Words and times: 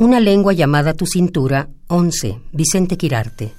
Una 0.00 0.20
lengua 0.20 0.52
llamada 0.52 0.94
tu 0.94 1.06
cintura, 1.06 1.70
11. 1.88 2.38
Vicente 2.52 2.96
Quirarte. 2.96 3.52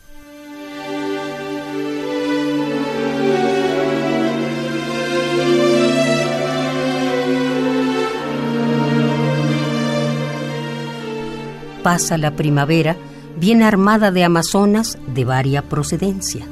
Pasa 11.84 12.18
la 12.18 12.34
primavera, 12.38 12.96
bien 13.38 13.62
armada 13.62 14.12
de 14.12 14.24
amazonas 14.24 14.98
de 15.14 15.26
varia 15.26 15.62
procedencia. 15.64 16.48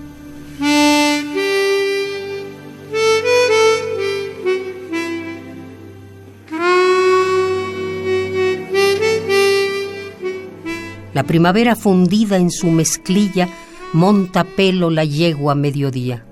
La 11.17 11.23
primavera 11.23 11.75
fundida 11.75 12.37
en 12.37 12.51
su 12.51 12.69
mezclilla 12.69 13.49
monta 13.91 14.43
pelo 14.43 14.91
la 14.91 15.03
yegua 15.03 15.53
a 15.53 15.55
mediodía. 15.55 16.23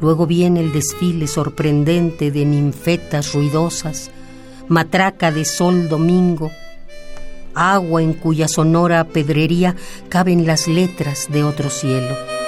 Luego 0.00 0.26
viene 0.26 0.60
el 0.60 0.72
desfile 0.72 1.26
sorprendente 1.26 2.30
de 2.30 2.46
ninfetas 2.46 3.34
ruidosas, 3.34 4.10
matraca 4.68 5.30
de 5.30 5.44
sol 5.44 5.90
domingo, 5.90 6.50
agua 7.54 8.02
en 8.02 8.14
cuya 8.14 8.48
sonora 8.48 9.04
pedrería 9.04 9.76
caben 10.08 10.46
las 10.46 10.66
letras 10.66 11.26
de 11.30 11.44
otro 11.44 11.68
cielo. 11.68 12.39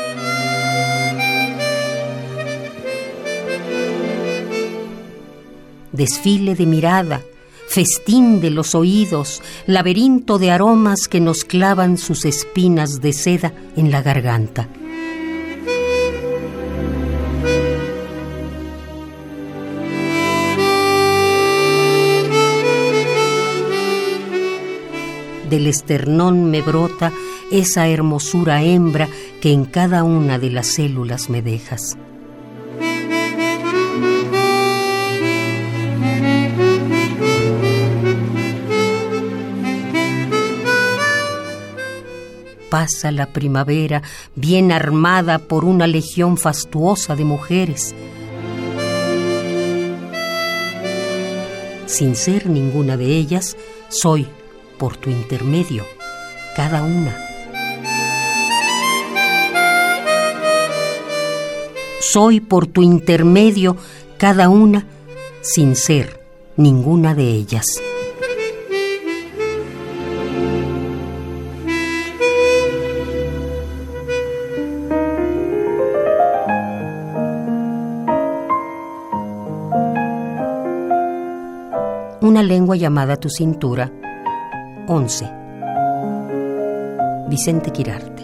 Desfile 5.93 6.55
de 6.55 6.67
mirada, 6.67 7.23
festín 7.69 8.41
de 8.41 8.51
los 8.51 8.75
oídos, 8.75 9.43
laberinto 9.67 10.39
de 10.39 10.51
aromas 10.51 11.09
que 11.09 11.21
nos 11.21 11.45
clavan 11.45 11.99
sus 11.99 12.25
espinas 12.25 13.01
de 13.01 13.13
seda 13.13 13.53
en 13.77 13.91
la 13.91 14.03
garganta. 14.03 14.69
Del 25.49 25.67
esternón 25.67 26.51
me 26.51 26.63
brota 26.63 27.13
esa 27.51 27.87
hermosura 27.87 28.63
hembra 28.63 29.07
que 29.43 29.53
en 29.53 29.67
cada 29.67 30.03
una 30.03 30.39
de 30.39 30.49
las 30.49 30.69
células 30.69 31.29
me 31.29 31.43
dejas. 31.43 31.99
Pasa 42.73 43.13
la 43.13 43.27
primavera 43.27 44.01
bien 44.35 44.73
armada 44.73 45.39
por 45.39 45.67
una 45.67 45.87
legión 45.87 46.39
fastuosa 46.39 47.15
de 47.15 47.27
mujeres. 47.27 47.95
Sin 51.85 52.17
ser 52.17 52.49
ninguna 52.49 52.97
de 52.97 53.09
ellas, 53.19 53.59
soy, 53.91 54.27
por 54.79 54.97
tu 54.97 55.11
intermedio, 55.11 55.85
cada 56.57 56.83
una. 56.83 57.15
Soy 62.01 62.41
por 62.41 62.67
tu 62.67 62.81
intermedio 62.81 63.77
cada 64.17 64.49
una 64.49 64.87
sin 65.43 65.77
ser 65.77 66.25
ninguna 66.57 67.15
de 67.15 67.33
ellas. 67.33 67.67
Una 82.23 82.41
lengua 82.45 82.77
llamada 82.77 83.17
tu 83.17 83.29
cintura. 83.29 83.91
11. 84.87 85.29
Vicente 87.29 87.73
Quirarte. 87.73 88.22